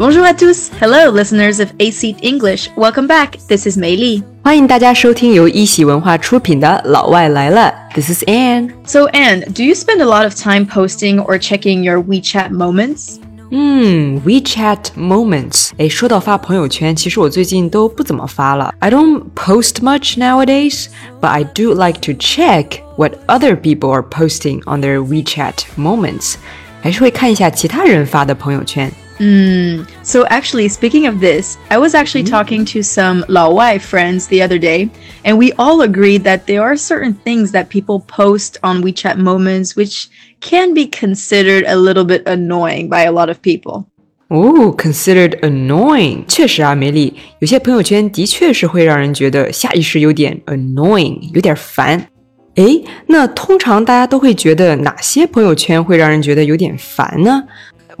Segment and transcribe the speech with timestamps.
[0.00, 0.70] Bonjour à tous.
[0.80, 2.68] Hello, listeners of AC English.
[2.76, 3.38] Welcome back.
[3.48, 4.22] This is Mei Li.
[4.42, 7.72] 欢迎大家收听由一喜文化出品的《老外来了》。
[7.94, 8.70] This is Anne.
[8.84, 13.16] So, Anne, do you spend a lot of time posting or checking your WeChat moments?
[13.50, 15.70] 嗯，WeChat Moments。
[15.78, 18.74] 哎，说到发朋友圈，其实我最近都不怎么发了。
[18.80, 20.86] I don't post much nowadays,
[21.20, 26.34] but I do like to check what other people are posting on their WeChat Moments。
[26.82, 28.92] 还是会看一下其他人发的朋友圈。
[29.20, 29.86] Mm.
[30.02, 34.58] So actually, speaking of this, I was actually talking to some Laowai friends the other
[34.58, 34.90] day,
[35.24, 39.74] and we all agreed that there are certain things that people post on WeChat moments
[39.74, 40.08] which
[40.40, 43.86] can be considered a little bit annoying by a lot of people.
[44.28, 46.26] Oh, considered annoying.
[46.28, 52.08] 确实啊，梅丽，有些朋友圈的确是会让人觉得下意识有点 annoying，有点烦。
[52.56, 57.42] 诶，那通常大家都会觉得哪些朋友圈会让人觉得有点烦呢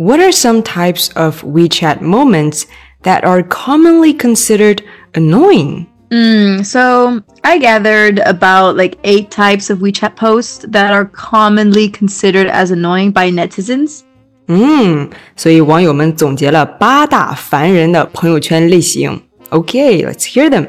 [0.00, 2.66] ？what are some types of WeChat moments
[3.02, 4.82] that are commonly considered
[5.14, 5.86] annoying?
[6.10, 12.46] Mm, so I gathered about like eight types of WeChat posts that are commonly considered
[12.46, 14.02] as annoying by netizens.
[14.48, 19.20] 嗯，所以网友们总结了八大烦人的朋友圈类型。
[19.50, 20.68] Okay, let's hear them.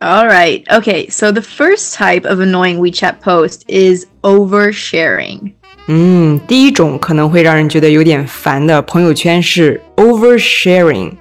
[0.00, 0.64] All right.
[0.68, 5.54] Okay, so the first type of annoying WeChat post is oversharing.
[5.86, 11.12] 嗯，第一种可能会让人觉得有点烦的朋友圈是 oversharing。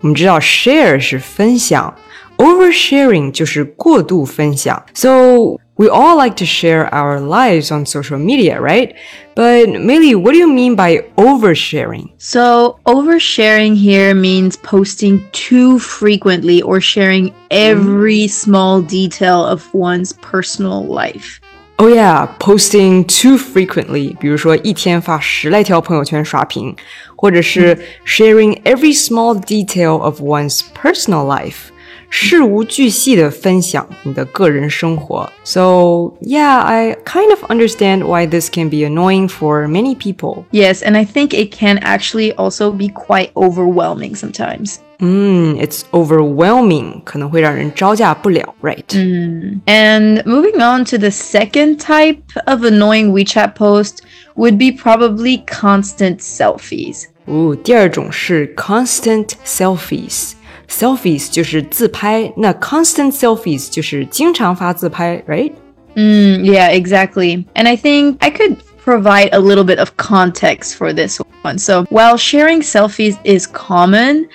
[0.00, 1.94] 我们知道 share 是分享，
[2.36, 4.82] oversharing 就是过度分享。
[4.92, 8.94] So we all like to share our lives on social media, right?
[9.36, 12.10] But Millie, what do you mean by oversharing?
[12.18, 20.84] So oversharing here means posting too frequently or sharing every small detail of one's personal
[20.84, 21.40] life.
[21.80, 26.74] Oh yeah, posting too frequently，比如说一天发十来条朋友圈刷屏，
[27.14, 31.70] 或者是 sharing every small detail of one's personal life，
[32.12, 35.30] 事无巨细的分享你的个人生活。
[35.44, 40.44] So yeah, I kind of understand why this can be annoying for many people.
[40.50, 44.76] Yes, and I think it can actually also be quite overwhelming sometimes.
[45.00, 48.84] Mm, it's overwhelming，可能会让人招架不了，right?
[48.88, 49.60] Mm.
[49.66, 53.98] And moving on to the second type of annoying WeChat post
[54.34, 57.04] would be probably constant selfies.
[57.26, 60.32] 哦，第二种是 constant selfies。
[60.72, 65.52] selfies 就是自拍，那 constant selfies 就是经常发自拍，right?
[65.94, 67.44] Mm, yeah, exactly.
[67.54, 71.58] And I think I could provide a little bit of context for this one.
[71.58, 74.26] So, while sharing selfies is common,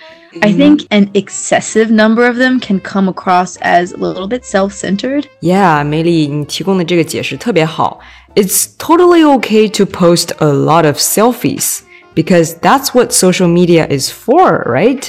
[0.41, 5.25] I think an excessive number of them can come across as a little bit self-centered.
[5.41, 7.99] Yeah, 梅丽，你提供的这个解释特别好。
[8.35, 11.81] It's totally okay to post a lot of selfies
[12.15, 15.03] because that's what social media is for, right?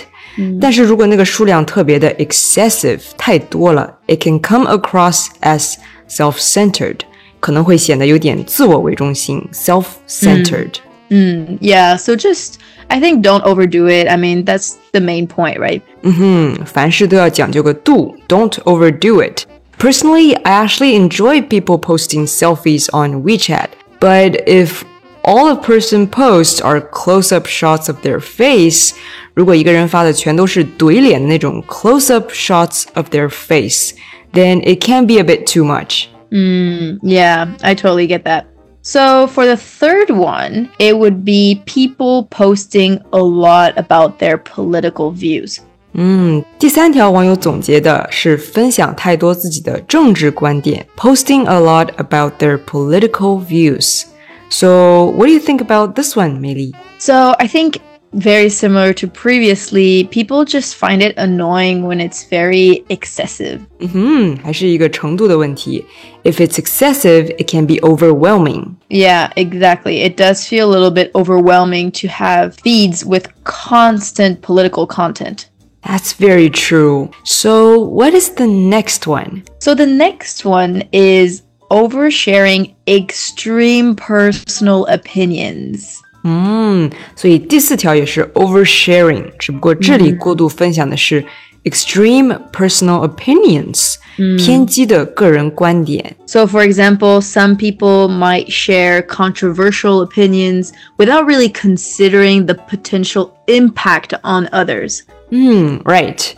[0.61, 5.75] 但是如果那个数量特别的 excessive 太多了，it can come across as
[6.09, 7.01] self-centered，
[7.41, 12.55] 可能会显得有点自我为中心，self-centered。Mm, yeah, so just
[12.89, 14.09] I think don't overdo it.
[14.09, 15.83] I mean, that's the main point, right?
[16.03, 19.43] 嗯哼，凡事都要讲究个度，don't overdo it.
[19.79, 23.69] Personally, I actually enjoy people posting selfies on WeChat,
[24.01, 24.83] but if
[25.23, 28.93] all a person posts are close-up shots of their face，
[29.35, 36.07] 如果一个人发的全都是怼脸的那种 close-up shots of their face，then it can be a bit too much.
[36.31, 38.45] Mm, yeah, I totally get that.
[38.83, 45.11] So for the third one, it would be people posting a lot about their political
[45.11, 45.59] views.
[45.95, 54.03] 嗯，第三条网友总结的是分享太多自己的政治观点，posting a lot about their political views.
[54.49, 56.73] So, what do you think about this one, Meili?
[56.99, 57.81] So I think
[58.13, 63.59] very similar to previously, people just find it annoying when it's very excessive.
[63.81, 65.85] 嗯哼，还是一个程度的问题。
[66.23, 68.77] If it's excessive, it can be overwhelming.
[68.89, 70.03] Yeah, exactly.
[70.09, 75.47] It does feel a little bit overwhelming to have feeds with constant political content.
[75.83, 77.11] That's very true.
[77.25, 79.43] So, what is the next one?
[79.59, 85.97] So the next one is oversharing extreme personal opinions.
[86.23, 91.25] 嗯，所以第四条也是 oversharing，只不过这里过度分享的是
[91.65, 93.97] extreme personal opinions，、
[94.39, 96.17] 偏激的个人观点。
[96.27, 104.15] So, for example, some people might share controversial opinions without really considering the potential impact
[104.23, 105.01] on others.
[105.31, 106.33] 嗯，right。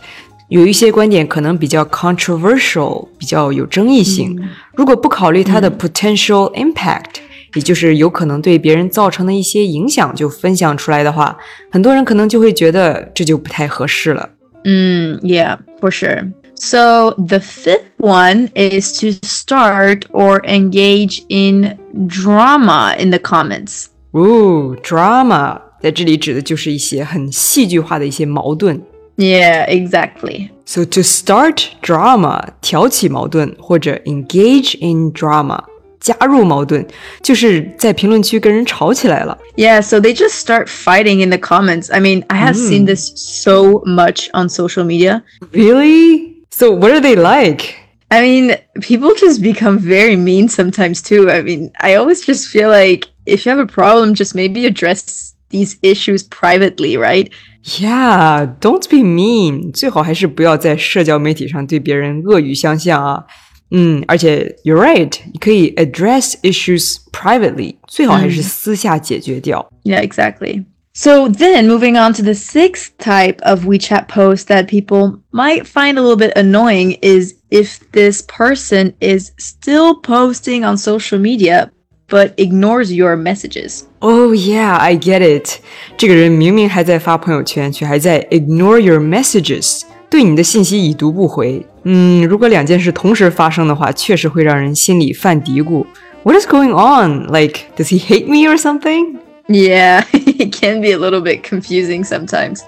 [0.51, 4.39] 有一些观点可能比较 controversial，比较有争议性。
[4.75, 7.15] 如果不考虑它的 potential impact，
[7.53, 11.37] 也就是有可能对别人造成的一些影响，就分享出来的话，
[11.71, 14.29] 很多人可能就会觉得这就不太合适了。
[14.63, 16.31] Mm, yeah, for sure.
[16.55, 21.77] So the fifth one is to start or engage in
[22.07, 23.85] drama in the comments.
[24.13, 28.81] Ooh, drama 在这里指的就是一些很戏剧化的一些矛盾。
[29.15, 30.51] Yeah, exactly.
[30.65, 35.63] So to start drama 挑起矛盾或者 engage in drama
[35.99, 36.85] 加入矛盾，
[37.21, 39.37] 就是在评论区跟人吵起来了。
[39.55, 41.91] Yeah, so they just start fighting in the comments.
[41.91, 45.23] I mean, I have seen this so much on social media.
[45.51, 46.43] Really?
[46.51, 47.73] So what are they like?
[48.09, 51.29] I mean, people just become very mean sometimes too.
[51.29, 55.30] I mean, I always just feel like if you have a problem, just maybe address
[55.51, 57.31] these issues privately, right?
[57.63, 59.71] Yeah, don't be mean.
[59.71, 63.25] 最好还是不要在社交媒体上对别人恶语相向啊。
[63.69, 69.69] 嗯，而且 you're right，你可以 address issues privately，最好还是私下解决掉。
[69.83, 70.63] Yeah, exactly.
[70.93, 75.97] So then moving on to the sixth type of WeChat post that people might find
[75.97, 81.69] a little bit annoying is if this person is still posting on social media
[82.07, 83.85] but ignores your messages.
[84.01, 85.59] Oh yeah, I get it.
[85.97, 91.65] 这个人明明还在发朋友圈，却还在 ignore your messages，对你的信息已读不回。
[91.83, 95.85] 嗯，如果两件事同时发生的话，确实会让人心里犯嘀咕。
[96.23, 97.27] What is going on?
[97.31, 99.17] Like, does he hate me or something?
[99.47, 102.59] Yeah, it can be a little bit confusing sometimes.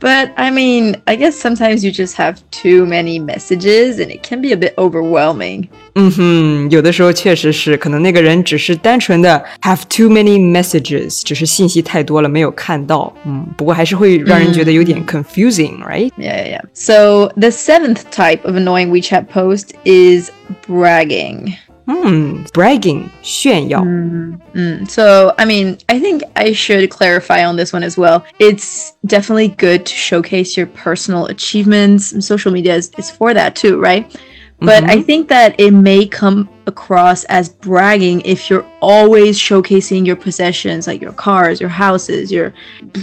[0.00, 4.42] But I mean, I guess sometimes you just have too many messages and it can
[4.42, 5.68] be a bit overwhelming.
[5.94, 13.14] 嗯哼，有的时候确实是，可能那个人只是单纯的 have too many messages，只是信息太多了没有看到。
[13.24, 16.10] 嗯，不过还是会让人觉得有点 confusing，right？
[16.18, 16.62] Yeah, yeah, yeah.
[16.74, 20.30] So the seventh type of annoying WeChat post is
[20.68, 21.54] bragging.
[21.88, 23.82] 嗯，bragging 炫耀。
[23.82, 28.24] Mm, so, I mean, I think I should clarify on this one as well.
[28.38, 32.12] It's definitely good to showcase your personal achievements.
[32.12, 34.06] and Social media is, is for that too, right?
[34.60, 40.16] But I think that it may come across as bragging if you're always showcasing your
[40.16, 42.54] possessions, like your cars, your houses, your,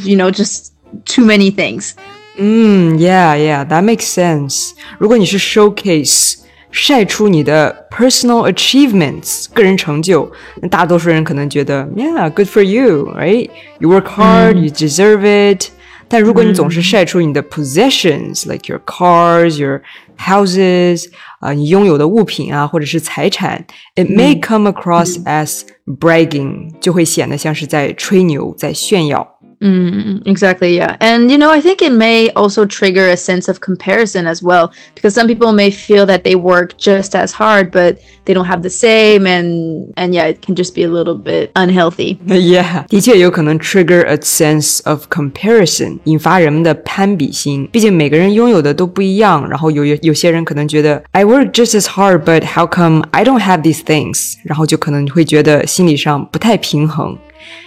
[0.01, 0.74] you know, just
[1.06, 1.94] too many things.
[2.39, 4.72] 嗯，Yeah, yeah, that makes sense.
[4.98, 6.38] 如果你是 showcase
[6.75, 10.31] 晒出你的 personal achievements 个人成就，
[10.62, 13.50] 那大多数人可能觉得，Yeah, good for you, right?
[13.80, 15.69] You work hard, you deserve it.
[16.07, 19.81] 但如果你总是晒出你的 possessions, like your cars, your
[20.18, 21.06] houses,
[21.39, 29.25] 啊、你拥有的物品啊，或者是财产，it may come across as bragging，就会显得像是在吹牛，在炫耀。
[29.62, 30.98] Mm, exactly, yeah.
[31.00, 34.72] And you know, I think it may also trigger a sense of comparison as well
[34.95, 38.63] because some people may feel that they work just as hard but they don't have
[38.63, 42.18] the same and and yeah, it can just be a little bit unhealthy.
[42.25, 47.69] Yeah，的确有可能 trigger a sense of comparison，引发人们的攀比心。
[47.72, 54.38] 毕竟每个人拥有的都不一样，然后有有有些人可能觉得 I work just as hard, but how come I don't have these things？
[54.44, 57.16] 然后就可能会觉得心理上不太平衡。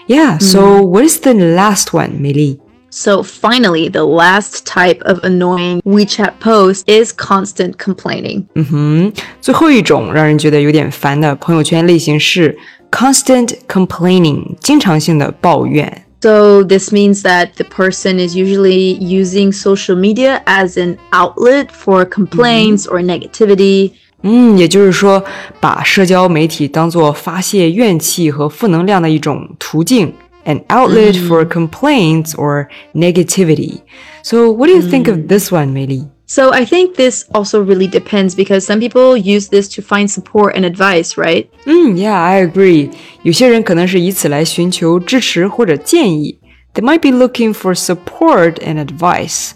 [0.07, 2.61] Yeah, so what is the last one, 美丽？
[2.91, 8.45] So finally, the last type of annoying WeChat post is constant complaining.
[8.55, 12.57] 嗯哼，最后一种让人觉得有点烦的朋友圈类型是
[12.93, 16.05] constant complaining，经常性的抱怨。
[16.21, 22.05] So this means that the person is usually using social media as an outlet for
[22.07, 23.93] complaints or negativity.
[24.23, 25.23] 嗯，也就是说，
[25.61, 30.13] 把社交媒体当做发泄怨气和负能量的一种途径，
[30.47, 33.81] an outlet for complaints or negativity.
[34.23, 36.07] So, what do you think of this one, 美丽？
[36.27, 40.55] So I think this also really depends because some people use this to find support
[40.55, 41.49] and advice, right?
[41.67, 42.89] 嗯，Yeah, I agree.
[43.25, 46.39] 有些人可能是以此来寻求支持或者建议。
[46.73, 49.51] They might be looking for support and advice.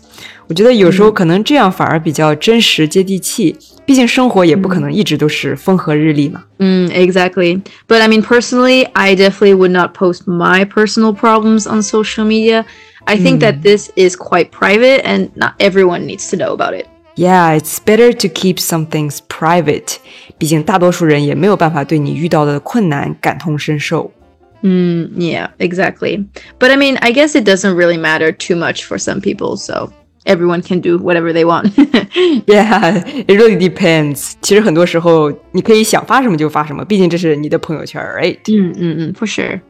[0.49, 6.45] 我觉得有时候可能这样反而比较真实接地气， 毕竟生活也不可能一直都是风和日丽嘛。
[6.59, 7.61] Mm, exactly.
[7.87, 12.65] But I mean, personally, I definitely would not post my personal problems on social media.
[13.05, 16.87] I think that this is quite private and not everyone needs to know about it.
[17.17, 19.99] Yeah, it's better to keep some things private.
[20.37, 24.12] 毕竟大多数人也没有办法对你遇到的困难感同身受。
[24.62, 26.27] Mm, yeah, exactly.
[26.59, 29.91] But I mean, I guess it doesn't really matter too much for some people, so
[30.25, 31.73] everyone can do whatever they want.
[32.47, 34.33] Yeah, it really depends.
[34.43, 38.38] 其实很多时候你可以想发什么就发什么，毕竟这是你的朋友圈，right?
[38.45, 39.61] Mm, mm, mm, for sure.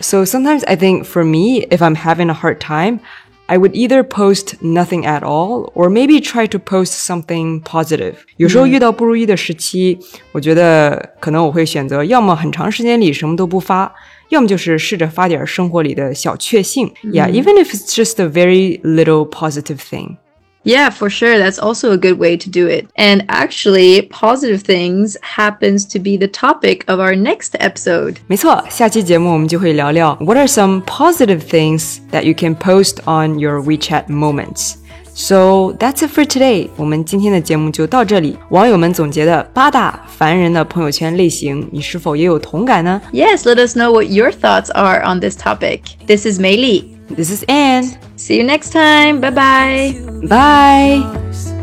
[0.00, 3.00] So sometimes I think for me, if I'm having a hard time,
[3.46, 8.14] I would either post nothing at all or maybe try to post something positive。
[8.36, 9.98] 有时候遇到不如意的时期，
[10.32, 13.92] 我觉得可能我会选择要么很长时间里什么都不发。
[14.30, 20.16] 要么就是试着发点生活里的小确幸，Yeah, even if it's just a very little positive thing.
[20.64, 21.38] Yeah, for sure.
[21.38, 22.86] That's also a good way to do it.
[22.94, 28.18] And actually, positive things happens to be the topic of our next episode.
[28.28, 34.74] 没错，下期节目我们就会聊聊 What are some positive things that you can post on your WeChat moments?
[35.16, 36.68] So that's it for today。
[36.76, 38.38] 我们今天的节目就到这里。
[38.48, 43.00] 网友们总结的八大烦人的朋友圈类型，你是否也有同感呢？
[43.12, 45.80] Yes, let us know what your thoughts are on this topic.
[46.06, 46.96] This is Mei Li.
[47.14, 47.90] This is Anne.
[48.16, 49.20] See you next time.
[49.20, 49.94] Bye bye.
[50.26, 51.55] Bye.